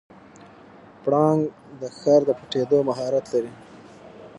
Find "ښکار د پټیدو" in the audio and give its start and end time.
1.95-2.77